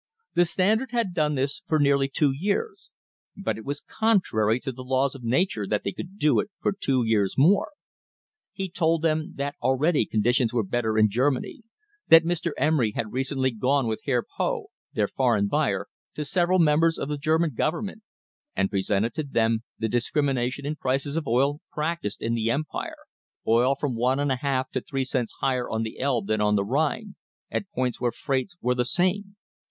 The 0.33 0.45
Standard 0.45 0.89
had 0.93 1.13
done 1.13 1.35
this 1.35 1.61
for 1.67 1.77
nearly 1.77 2.07
two 2.09 2.31
years 2.31 2.89
but 3.37 3.55
it 3.59 3.63
was 3.63 3.81
contrary 3.85 4.59
to 4.61 4.71
the 4.71 4.81
laws 4.83 5.13
of 5.13 5.21
nature 5.23 5.67
that 5.67 5.83
they 5.83 5.91
do 5.91 6.39
it 6.39 6.49
for 6.59 6.71
two 6.71 7.03
years 7.05 7.35
more. 7.37 7.73
He 8.51 8.67
told 8.67 9.03
them 9.03 9.33
that 9.35 9.53
already 9.61 10.07
conditions 10.07 10.51
were 10.53 10.63
better 10.63 10.97
in 10.97 11.11
Germany; 11.11 11.61
that 12.07 12.23
Mr. 12.25 12.49
Emery 12.57 12.93
had 12.93 13.13
recently 13.13 13.51
gone 13.51 13.85
with 13.85 13.99
Herr 14.05 14.23
Poth, 14.23 14.71
their 14.91 15.07
foreign 15.07 15.47
buyer, 15.47 15.85
to 16.15 16.25
sev 16.25 16.49
eral 16.49 16.59
members 16.59 16.97
of 16.97 17.07
the 17.07 17.19
German 17.19 17.53
government, 17.53 18.01
and 18.55 18.71
presented 18.71 19.13
to 19.13 19.23
them 19.23 19.61
the 19.77 19.87
discrimination 19.87 20.65
in 20.65 20.77
prices 20.77 21.15
of 21.15 21.27
oil 21.27 21.61
practised 21.71 22.23
in 22.23 22.33
the 22.33 22.49
em 22.49 22.63
pire, 22.65 23.03
oil 23.47 23.75
from 23.79 23.93
one 23.93 24.19
and 24.19 24.31
a 24.31 24.37
half 24.37 24.71
to 24.71 24.81
three 24.81 25.05
cents 25.05 25.33
higher 25.41 25.69
on 25.69 25.83
the 25.83 25.99
Elbe 25.99 26.25
than 26.25 26.41
on 26.41 26.55
the 26.55 26.65
Rhine, 26.65 27.17
at 27.51 27.69
points 27.69 28.01
where 28.01 28.11
freights 28.11 28.55
were 28.61 28.73
the 28.73 28.83
same. 28.83 29.35